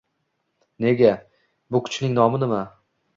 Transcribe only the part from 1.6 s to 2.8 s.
Bu kuchning nomi nima?”